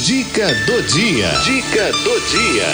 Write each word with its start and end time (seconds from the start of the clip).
Dica 0.00 0.46
do 0.64 0.82
dia. 0.84 1.28
Dica 1.44 1.92
do 1.92 2.20
dia. 2.30 2.66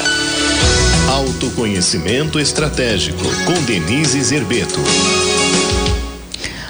Autoconhecimento 1.10 2.38
estratégico 2.38 3.24
com 3.44 3.60
Denise 3.64 4.22
Zerbeto. 4.22 4.78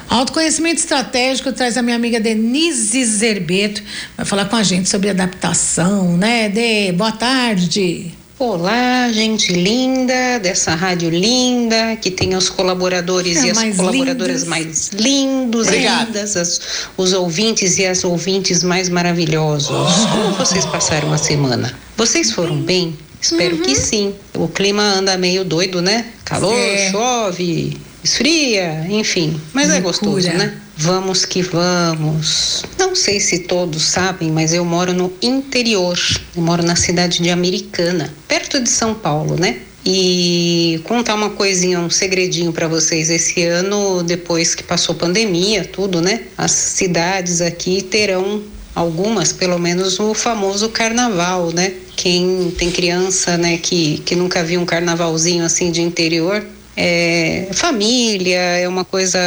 Autoconhecimento 0.09 0.79
estratégico 0.79 1.53
traz 1.53 1.77
a 1.77 1.83
minha 1.83 1.95
amiga 1.95 2.19
Denise 2.19 3.05
Zerbeto, 3.05 3.83
vai 4.17 4.25
falar 4.25 4.45
com 4.45 4.55
a 4.55 4.63
gente 4.63 4.89
sobre 4.89 5.11
adaptação, 5.11 6.17
né? 6.17 6.49
De 6.49 6.93
boa 6.93 7.11
tarde. 7.11 8.18
Olá, 8.39 9.11
gente 9.11 9.51
linda 9.51 10.39
dessa 10.39 10.73
rádio 10.73 11.09
linda, 11.09 11.97
que 11.97 12.09
tem 12.09 12.37
os 12.37 12.49
colaboradores 12.49 13.35
é, 13.43 13.47
e 13.47 13.51
as 13.51 13.75
colaboradoras 13.75 14.43
lindos. 14.43 14.47
mais 14.47 14.89
lindos, 14.93 15.67
lindas, 15.67 16.37
as, 16.37 16.61
os 16.95 17.11
ouvintes 17.11 17.77
e 17.79 17.85
as 17.85 18.01
ouvintes 18.05 18.63
mais 18.63 18.87
maravilhosos. 18.87 19.69
Oh. 19.69 20.07
Como 20.11 20.35
vocês 20.35 20.65
passaram 20.65 21.11
a 21.11 21.17
semana? 21.17 21.77
Vocês 21.97 22.31
foram 22.31 22.61
bem? 22.61 22.97
Espero 23.21 23.57
uhum. 23.57 23.61
que 23.63 23.75
sim. 23.75 24.15
O 24.35 24.47
clima 24.47 24.81
anda 24.81 25.17
meio 25.17 25.43
doido, 25.43 25.81
né? 25.81 26.05
Calor, 26.23 26.53
é. 26.53 26.91
chove, 26.91 27.77
esfria, 28.03 28.85
enfim. 28.89 29.39
Mas 29.53 29.69
é 29.69 29.81
gostoso, 29.81 30.27
né? 30.29 30.59
Vamos 30.77 31.25
que 31.25 31.41
vamos. 31.41 32.63
Não 32.77 32.95
sei 32.95 33.19
se 33.19 33.39
todos 33.39 33.83
sabem, 33.83 34.31
mas 34.31 34.53
eu 34.53 34.63
moro 34.63 34.93
no 34.93 35.11
interior. 35.21 35.99
Eu 36.35 36.41
moro 36.41 36.63
na 36.63 36.77
cidade 36.77 37.21
de 37.21 37.29
Americana, 37.29 38.13
perto 38.27 38.61
de 38.61 38.69
São 38.69 38.93
Paulo, 38.93 39.35
né? 39.37 39.57
E 39.85 40.79
contar 40.85 41.15
uma 41.15 41.31
coisinha, 41.31 41.79
um 41.79 41.89
segredinho 41.89 42.53
para 42.53 42.67
vocês. 42.69 43.09
Esse 43.09 43.43
ano, 43.43 44.03
depois 44.03 44.55
que 44.55 44.63
passou 44.63 44.95
pandemia, 44.95 45.65
tudo, 45.65 46.01
né? 46.01 46.21
As 46.37 46.51
cidades 46.51 47.41
aqui 47.41 47.81
terão 47.81 48.41
algumas, 48.73 49.33
pelo 49.33 49.59
menos 49.59 49.99
o 49.99 50.13
famoso 50.13 50.69
carnaval, 50.69 51.51
né? 51.51 51.73
Quem 52.01 52.49
tem 52.51 52.71
criança, 52.71 53.37
né, 53.37 53.57
que, 53.57 53.97
que 54.05 54.15
nunca 54.15 54.41
viu 54.41 54.61
um 54.61 54.65
carnavalzinho 54.65 55.43
assim 55.43 55.69
de 55.69 55.81
interior, 55.81 56.41
é, 56.77 57.49
família, 57.51 58.39
é 58.39 58.65
uma 58.69 58.85
coisa 58.85 59.19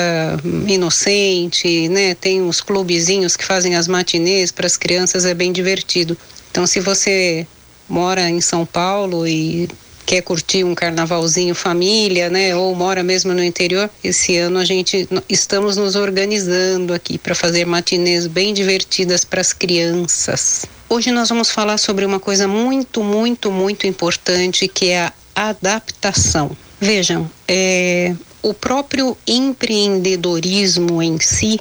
inocente, 0.67 1.87
né? 1.91 2.15
Tem 2.15 2.41
uns 2.41 2.63
clubezinhos 2.63 3.37
que 3.37 3.45
fazem 3.45 3.77
as 3.77 3.87
matinês 3.87 4.51
para 4.51 4.67
as 4.67 4.79
crianças, 4.79 5.27
é 5.27 5.35
bem 5.35 5.53
divertido. 5.53 6.17
Então, 6.51 6.67
se 6.67 6.81
você 6.81 7.47
mora 7.87 8.31
em 8.31 8.41
São 8.41 8.65
Paulo 8.65 9.29
e 9.29 9.69
quer 10.05 10.23
curtir 10.23 10.65
um 10.65 10.75
carnavalzinho 10.75 11.55
família, 11.55 12.29
né, 12.29 12.55
ou 12.55 12.75
mora 12.75 13.03
mesmo 13.03 13.33
no 13.33 13.43
interior, 13.43 13.89
esse 14.03 14.37
ano 14.37 14.59
a 14.59 14.65
gente 14.65 15.09
estamos 15.29 15.77
nos 15.77 15.97
organizando 15.97 16.93
aqui 16.93 17.19
para 17.19 17.35
fazer 17.35 17.65
matinês 17.65 18.27
bem 18.27 18.53
divertidas 18.53 19.25
para 19.25 19.41
as 19.41 19.53
crianças. 19.53 20.67
Hoje 20.89 21.11
nós 21.11 21.29
vamos 21.29 21.51
falar 21.51 21.79
sobre 21.79 22.05
uma 22.05 22.21
coisa 22.21 22.47
muito, 22.47 23.03
muito, 23.03 23.51
muito 23.51 23.87
importante 23.87 24.69
que 24.69 24.91
é 24.91 25.07
a 25.35 25.49
adaptação. 25.49 26.55
Vejam, 26.81 27.31
é, 27.47 28.15
o 28.43 28.53
próprio 28.53 29.17
empreendedorismo 29.27 31.03
em 31.03 31.19
si, 31.21 31.61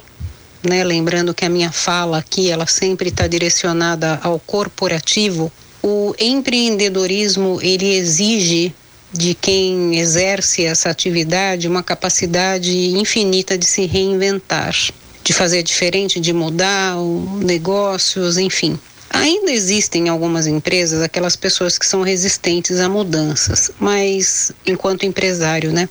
né, 0.62 0.84
lembrando 0.84 1.32
que 1.32 1.44
a 1.44 1.48
minha 1.48 1.72
fala 1.72 2.18
aqui 2.18 2.50
ela 2.50 2.66
sempre 2.66 3.08
está 3.08 3.26
direcionada 3.26 4.20
ao 4.22 4.38
corporativo, 4.38 5.50
o 5.82 6.14
empreendedorismo 6.18 7.58
ele 7.60 7.94
exige 7.94 8.72
de 9.12 9.34
quem 9.34 9.98
exerce 9.98 10.64
essa 10.64 10.88
atividade 10.88 11.68
uma 11.68 11.82
capacidade 11.82 12.72
infinita 12.72 13.58
de 13.58 13.66
se 13.66 13.84
reinventar, 13.84 14.74
de 15.22 15.32
fazer 15.32 15.62
diferente, 15.62 16.18
de 16.18 16.32
mudar 16.32 16.96
negócios, 17.42 18.38
enfim. 18.38 18.78
Ainda 19.10 19.52
existem 19.52 20.06
em 20.06 20.08
algumas 20.08 20.46
empresas 20.46 21.02
aquelas 21.02 21.36
pessoas 21.36 21.76
que 21.76 21.84
são 21.84 22.00
resistentes 22.02 22.80
a 22.80 22.88
mudanças, 22.88 23.70
mas 23.78 24.52
enquanto 24.66 25.04
empresário, 25.04 25.70
né? 25.70 25.88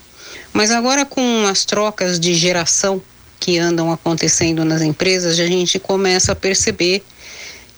Mas 0.51 0.71
agora 0.71 1.05
com 1.05 1.45
as 1.45 1.63
trocas 1.63 2.19
de 2.19 2.33
geração 2.33 3.01
que 3.39 3.59
andam 3.59 3.91
acontecendo 3.91 4.65
nas 4.65 4.81
empresas, 4.81 5.39
a 5.39 5.45
gente 5.45 5.77
começa 5.77 6.31
a 6.31 6.35
perceber 6.35 7.03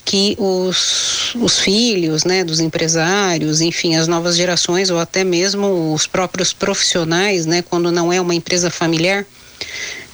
que 0.05 0.35
os, 0.37 1.33
os 1.35 1.59
filhos 1.59 2.23
né, 2.23 2.43
dos 2.43 2.59
empresários, 2.59 3.61
enfim, 3.61 3.95
as 3.95 4.07
novas 4.07 4.35
gerações 4.35 4.89
ou 4.89 4.99
até 4.99 5.23
mesmo 5.23 5.93
os 5.93 6.05
próprios 6.05 6.51
profissionais, 6.51 7.45
né, 7.45 7.61
quando 7.61 7.91
não 7.91 8.11
é 8.11 8.19
uma 8.19 8.35
empresa 8.35 8.69
familiar, 8.69 9.25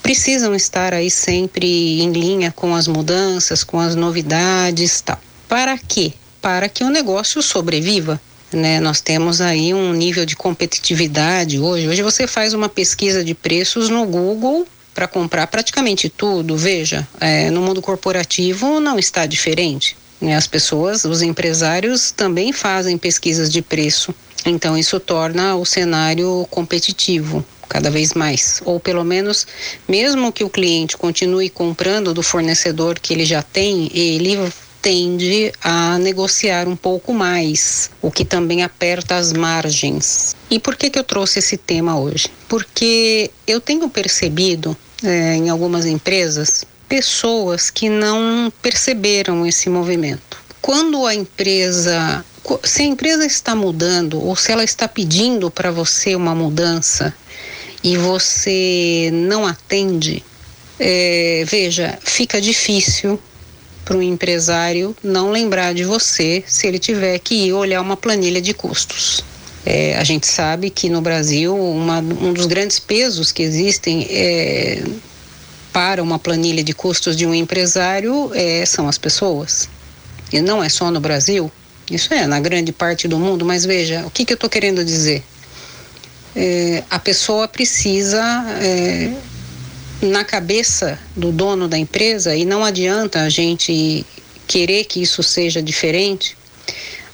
precisam 0.01 0.55
estar 0.55 0.93
aí 0.93 1.09
sempre 1.09 2.01
em 2.01 2.11
linha 2.11 2.51
com 2.51 2.75
as 2.75 2.87
mudanças, 2.87 3.63
com 3.63 3.79
as 3.79 3.95
novidades, 3.95 5.01
tal. 5.01 5.19
Para 5.47 5.77
quê? 5.77 6.13
Para 6.41 6.69
que 6.69 6.83
o 6.83 6.89
negócio 6.89 7.41
sobreviva. 7.41 8.19
Né, 8.51 8.79
nós 8.79 8.99
temos 8.99 9.41
aí 9.41 9.75
um 9.75 9.93
nível 9.93 10.25
de 10.25 10.35
competitividade 10.35 11.59
hoje. 11.59 11.87
Hoje 11.87 12.01
você 12.01 12.25
faz 12.25 12.51
uma 12.55 12.67
pesquisa 12.67 13.23
de 13.23 13.35
preços 13.35 13.89
no 13.89 14.03
Google 14.07 14.65
para 14.99 15.07
comprar 15.07 15.47
praticamente 15.47 16.09
tudo. 16.09 16.57
Veja, 16.57 17.07
é, 17.21 17.49
no 17.49 17.61
mundo 17.61 17.81
corporativo 17.81 18.81
não 18.81 18.99
está 18.99 19.25
diferente. 19.25 19.95
Né? 20.19 20.35
As 20.35 20.45
pessoas, 20.45 21.05
os 21.05 21.21
empresários 21.21 22.11
também 22.11 22.51
fazem 22.51 22.97
pesquisas 22.97 23.49
de 23.49 23.61
preço. 23.61 24.13
Então 24.45 24.77
isso 24.77 24.99
torna 24.99 25.55
o 25.55 25.65
cenário 25.65 26.45
competitivo 26.49 27.45
cada 27.69 27.89
vez 27.89 28.13
mais, 28.13 28.61
ou 28.65 28.79
pelo 28.79 29.03
menos, 29.05 29.45
mesmo 29.87 30.33
que 30.33 30.43
o 30.43 30.49
cliente 30.49 30.97
continue 30.97 31.49
comprando 31.49 32.15
do 32.15 32.23
fornecedor 32.23 32.99
que 32.99 33.13
ele 33.13 33.23
já 33.23 33.43
tem, 33.43 33.91
ele 33.93 34.37
tende 34.81 35.51
a 35.61 35.97
negociar 35.99 36.67
um 36.67 36.75
pouco 36.75 37.13
mais, 37.13 37.91
o 38.01 38.09
que 38.09 38.25
também 38.25 38.63
aperta 38.63 39.15
as 39.15 39.33
margens. 39.33 40.35
E 40.49 40.59
por 40.59 40.75
que, 40.75 40.89
que 40.89 40.97
eu 40.97 41.03
trouxe 41.03 41.39
esse 41.39 41.57
tema 41.57 41.99
hoje? 41.99 42.27
Porque 42.47 43.29
eu 43.45 43.59
tenho 43.61 43.89
percebido 43.89 44.75
é, 45.03 45.35
em 45.35 45.49
algumas 45.49 45.85
empresas 45.85 46.65
pessoas 46.87 47.69
que 47.69 47.87
não 47.87 48.51
perceberam 48.61 49.45
esse 49.45 49.69
movimento. 49.69 50.41
Quando 50.59 51.05
a 51.05 51.13
empresa, 51.13 52.25
se 52.63 52.81
a 52.81 52.85
empresa 52.85 53.25
está 53.25 53.55
mudando 53.55 54.19
ou 54.25 54.35
se 54.35 54.51
ela 54.51 54.63
está 54.63 54.87
pedindo 54.87 55.51
para 55.51 55.71
você 55.71 56.15
uma 56.15 56.33
mudança 56.33 57.13
e 57.83 57.95
você 57.95 59.09
não 59.13 59.45
atende, 59.45 60.23
é, 60.79 61.43
veja, 61.47 61.97
fica 62.01 62.41
difícil 62.41 63.19
para 63.85 63.97
o 63.97 64.03
empresário 64.03 64.95
não 65.03 65.31
lembrar 65.31 65.73
de 65.73 65.83
você 65.83 66.43
se 66.45 66.67
ele 66.67 66.79
tiver 66.79 67.17
que 67.19 67.47
ir 67.47 67.53
olhar 67.53 67.81
uma 67.81 67.97
planilha 67.97 68.41
de 68.41 68.53
custos. 68.53 69.23
É, 69.71 69.95
a 69.97 70.03
gente 70.03 70.25
sabe 70.25 70.71
que 70.71 70.89
no 70.89 70.99
Brasil 70.99 71.55
uma, 71.55 71.99
um 71.99 72.33
dos 72.33 72.47
grandes 72.47 72.79
pesos 72.79 73.31
que 73.31 73.43
existem 73.43 74.07
é, 74.09 74.83
para 75.71 76.01
uma 76.01 76.17
planilha 76.17 76.63
de 76.63 76.73
custos 76.73 77.15
de 77.15 77.23
um 77.23 77.35
empresário 77.35 78.31
é, 78.33 78.65
são 78.65 78.89
as 78.89 78.97
pessoas. 78.97 79.69
E 80.33 80.41
não 80.41 80.63
é 80.63 80.69
só 80.69 80.89
no 80.89 80.99
Brasil, 80.99 81.51
isso 81.91 82.11
é 82.15 82.25
na 82.25 82.39
grande 82.39 82.71
parte 82.71 83.07
do 83.07 83.19
mundo, 83.19 83.45
mas 83.45 83.63
veja, 83.63 84.03
o 84.07 84.09
que, 84.09 84.25
que 84.25 84.33
eu 84.33 84.35
estou 84.35 84.49
querendo 84.49 84.83
dizer? 84.83 85.23
É, 86.35 86.83
a 86.89 86.97
pessoa 86.97 87.47
precisa 87.47 88.23
é, 88.63 89.13
na 90.01 90.23
cabeça 90.23 90.97
do 91.15 91.31
dono 91.31 91.67
da 91.67 91.77
empresa 91.77 92.35
e 92.35 92.43
não 92.43 92.65
adianta 92.65 93.21
a 93.21 93.29
gente 93.29 94.03
querer 94.47 94.85
que 94.85 94.99
isso 94.99 95.21
seja 95.21 95.61
diferente, 95.61 96.35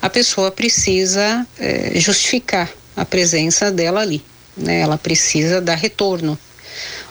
a 0.06 0.10
pessoa 0.10 0.52
precisa 0.52 1.48
é, 1.58 1.94
justificar 2.00 2.70
a 2.96 3.04
presença 3.04 3.72
dela 3.72 4.02
ali. 4.02 4.24
Né? 4.56 4.82
Ela 4.82 5.00
precisa 5.00 5.60
dar 5.60 5.74
retorno. 5.74 6.38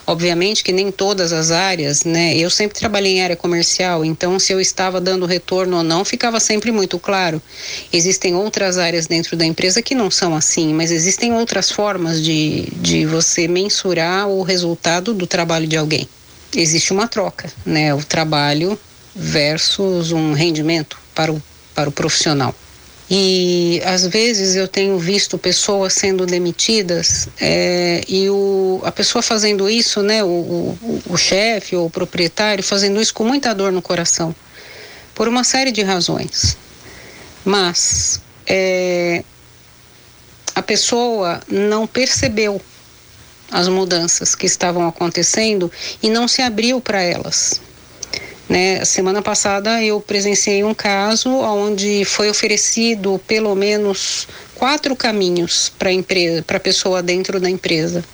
Obviamente 0.07 0.63
que 0.63 0.71
nem 0.71 0.93
todas 0.93 1.33
as 1.33 1.51
áreas, 1.51 2.05
né? 2.05 2.37
Eu 2.37 2.49
sempre 2.51 2.79
trabalhei 2.79 3.15
em 3.15 3.23
área 3.23 3.35
comercial, 3.35 4.05
então 4.05 4.39
se 4.39 4.53
eu 4.53 4.61
estava 4.61 5.01
dando 5.01 5.27
retorno 5.27 5.79
ou 5.79 5.83
não, 5.83 6.05
ficava 6.05 6.39
sempre 6.39 6.71
muito 6.71 6.97
claro. 7.01 7.43
Existem 7.93 8.37
outras 8.37 8.79
áreas 8.79 9.09
dentro 9.09 9.37
da 9.37 9.45
empresa 9.45 9.83
que 9.83 9.95
não 9.95 10.09
são 10.09 10.37
assim, 10.37 10.73
mas 10.73 10.93
existem 10.93 11.33
outras 11.33 11.73
formas 11.73 12.23
de, 12.23 12.69
de 12.77 13.07
você 13.07 13.49
mensurar 13.49 14.29
o 14.29 14.43
resultado 14.43 15.13
do 15.13 15.27
trabalho 15.27 15.67
de 15.67 15.77
alguém. 15.77 16.09
Existe 16.55 16.93
uma 16.93 17.09
troca, 17.09 17.51
né? 17.67 17.93
O 17.93 18.05
trabalho 18.05 18.79
versus 19.17 20.13
um 20.13 20.33
rendimento 20.33 20.97
para 21.13 21.33
o, 21.33 21.43
para 21.75 21.89
o 21.89 21.93
profissional. 21.93 22.55
E 23.11 23.83
às 23.85 24.07
vezes 24.07 24.57
eu 24.57 24.67
tenho 24.67 24.99
visto 24.99 25.37
pessoas 25.37 25.93
sendo 25.93 26.25
demitidas 26.25 27.29
é, 27.39 28.03
e 28.09 28.31
o, 28.31 28.81
a 28.83 28.91
pessoa 28.91 29.23
fazendo 29.23 29.69
isso, 29.69 30.03
né, 30.03 30.25
o, 30.25 30.27
o, 30.27 31.03
o 31.11 31.17
chefe 31.17 31.77
ou 31.77 31.87
o 31.87 31.91
proprietário 31.91 32.65
fazendo 32.65 33.01
isso 33.01 33.13
com 33.13 33.25
muita 33.25 33.55
dor 33.55 33.71
no 33.73 33.83
coração, 33.83 34.35
por 35.15 35.29
uma 35.29 35.45
série 35.45 35.71
de 35.71 35.83
razões. 35.83 36.57
Mas 37.45 38.23
é, 38.47 39.23
a 40.55 40.63
pessoa 40.63 41.41
não 41.47 41.87
percebeu 41.87 42.61
as 43.51 43.69
mudanças 43.69 44.35
que 44.35 44.47
estavam 44.47 44.89
acontecendo 44.89 45.71
e 46.03 46.09
não 46.09 46.27
se 46.27 46.41
abriu 46.41 46.81
para 46.81 47.03
elas. 47.03 47.61
Né? 48.49 48.85
Semana 48.85 49.23
passada 49.23 49.83
eu 49.83 50.01
presenciei 50.01 50.63
um 50.63 50.75
caso 50.75 51.31
onde 51.31 52.05
foi 52.05 52.29
oferecido 52.29 53.21
pelo 53.27 53.55
menos 53.55 54.29
quatro 54.55 54.95
caminhos 54.95 55.73
para 55.79 55.91
empresa, 55.91 56.43
para 56.43 56.61
pessoa 56.61 57.03
dentro 57.03 57.41
da 57.41 57.49
empresa. 57.49 58.05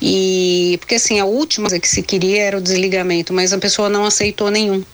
E 0.00 0.76
porque 0.80 0.96
assim 0.96 1.18
a 1.18 1.24
última 1.24 1.68
que 1.68 1.88
se 1.88 2.02
queria 2.02 2.42
era 2.42 2.58
o 2.58 2.60
desligamento, 2.60 3.32
mas 3.32 3.52
a 3.52 3.58
pessoa 3.58 3.88
não 3.88 4.04
aceitou 4.04 4.50
nenhum. 4.50 4.84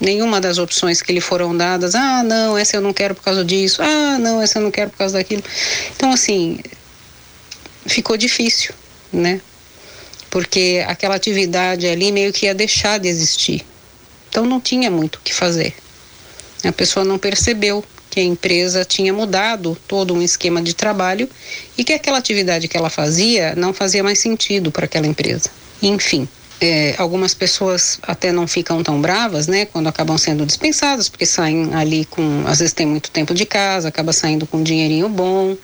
Nenhuma 0.00 0.40
das 0.40 0.58
opções 0.58 1.00
que 1.00 1.12
lhe 1.12 1.20
foram 1.20 1.56
dadas. 1.56 1.94
Ah, 1.94 2.22
não, 2.22 2.58
essa 2.58 2.76
eu 2.76 2.80
não 2.80 2.92
quero 2.92 3.14
por 3.14 3.22
causa 3.22 3.44
disso. 3.44 3.80
Ah, 3.82 4.18
não, 4.18 4.42
essa 4.42 4.58
eu 4.58 4.62
não 4.62 4.70
quero 4.70 4.90
por 4.90 4.98
causa 4.98 5.18
daquilo. 5.18 5.42
Então 5.94 6.12
assim, 6.12 6.58
ficou 7.86 8.16
difícil, 8.16 8.74
né? 9.12 9.40
Porque 10.30 10.84
aquela 10.86 11.14
atividade 11.14 11.86
ali 11.86 12.12
meio 12.12 12.32
que 12.32 12.46
ia 12.46 12.54
deixar 12.54 12.98
de 12.98 13.08
existir. 13.08 13.64
Então 14.28 14.44
não 14.44 14.60
tinha 14.60 14.90
muito 14.90 15.16
o 15.16 15.20
que 15.20 15.32
fazer. 15.32 15.74
A 16.64 16.72
pessoa 16.72 17.04
não 17.04 17.18
percebeu 17.18 17.84
que 18.10 18.20
a 18.20 18.22
empresa 18.22 18.84
tinha 18.84 19.12
mudado 19.12 19.76
todo 19.86 20.14
um 20.14 20.22
esquema 20.22 20.62
de 20.62 20.74
trabalho 20.74 21.28
e 21.76 21.84
que 21.84 21.92
aquela 21.92 22.18
atividade 22.18 22.66
que 22.66 22.76
ela 22.76 22.88
fazia 22.88 23.54
não 23.54 23.74
fazia 23.74 24.02
mais 24.02 24.18
sentido 24.18 24.70
para 24.70 24.86
aquela 24.86 25.06
empresa. 25.06 25.50
Enfim, 25.82 26.26
é, 26.60 26.94
algumas 26.96 27.34
pessoas 27.34 27.98
até 28.02 28.32
não 28.32 28.46
ficam 28.48 28.82
tão 28.82 29.00
bravas, 29.00 29.46
né, 29.46 29.66
quando 29.66 29.88
acabam 29.88 30.16
sendo 30.16 30.46
dispensadas, 30.46 31.08
porque 31.08 31.26
saem 31.26 31.74
ali 31.74 32.06
com, 32.06 32.44
às 32.46 32.60
vezes 32.60 32.72
tem 32.72 32.86
muito 32.86 33.10
tempo 33.10 33.34
de 33.34 33.44
casa, 33.44 33.88
acaba 33.88 34.12
saindo 34.12 34.46
com 34.46 34.58
um 34.58 34.62
dinheirinho 34.62 35.08
bom. 35.08 35.56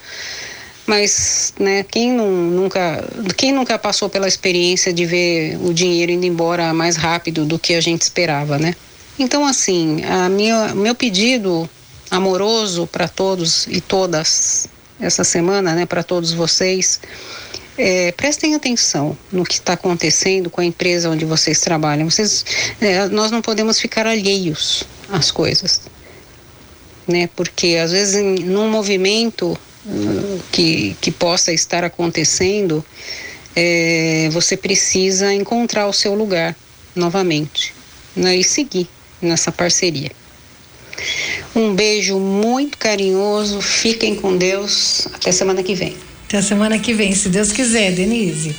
Mas, 0.93 1.55
né, 1.59 1.83
quem 1.85 2.13
não, 2.13 2.31
nunca, 2.31 3.03
quem 3.35 3.51
nunca 3.51 3.79
passou 3.79 4.11
pela 4.11 4.29
experiência 4.29 4.93
de 4.93 5.07
ver 5.07 5.57
o 5.65 5.73
dinheiro 5.73 6.13
indo 6.13 6.27
embora 6.27 6.75
mais 6.75 6.97
rápido 6.97 7.47
do 7.47 7.59
que 7.59 7.73
a 7.73 7.81
gente 7.81 8.03
esperava, 8.03 8.59
né? 8.59 8.77
Então, 9.19 9.47
assim, 9.47 10.05
a 10.05 10.29
minha, 10.29 10.75
meu 10.75 10.95
pedido 10.95 11.67
amoroso 12.11 12.87
para 12.87 13.09
todos 13.09 13.67
e 13.69 13.81
todas 13.81 14.69
essa 15.01 15.25
semana, 15.25 15.75
né, 15.75 15.87
para 15.87 16.03
todos 16.03 16.35
vocês, 16.35 17.01
é, 17.79 18.13
prestem 18.13 18.55
atenção 18.55 19.17
no 19.33 19.45
que 19.45 19.55
está 19.55 19.73
acontecendo 19.73 20.51
com 20.51 20.61
a 20.61 20.65
empresa 20.67 21.09
onde 21.09 21.25
vocês 21.25 21.59
trabalham. 21.59 22.11
Vocês, 22.11 22.45
é, 22.83 23.09
nós 23.09 23.31
não 23.31 23.41
podemos 23.41 23.81
ficar 23.81 24.07
alheios 24.07 24.85
às 25.11 25.31
coisas, 25.31 25.81
né? 27.09 27.31
Porque 27.35 27.79
às 27.83 27.93
vezes 27.93 28.15
em, 28.15 28.45
num 28.45 28.71
movimento 28.71 29.59
que, 30.51 30.97
que 31.01 31.11
possa 31.11 31.53
estar 31.53 31.85
acontecendo, 31.85 32.85
é, 33.55 34.29
você 34.33 34.57
precisa 34.57 35.33
encontrar 35.33 35.87
o 35.87 35.93
seu 35.93 36.15
lugar 36.15 36.57
novamente 36.95 37.75
né, 38.15 38.37
e 38.37 38.45
seguir 38.45 38.89
nessa 39.21 39.51
parceria. 39.51 40.11
Um 41.55 41.75
beijo 41.75 42.19
muito 42.19 42.79
carinhoso, 42.79 43.61
fiquem 43.61 44.15
com 44.15 44.37
Deus, 44.37 45.09
até 45.13 45.33
semana 45.33 45.63
que 45.63 45.75
vem. 45.75 45.97
Até 46.27 46.41
semana 46.41 46.79
que 46.79 46.95
vem, 46.95 47.15
se 47.15 47.29
Deus 47.29 47.53
quiser, 47.53 47.93
Denise. 47.93 48.55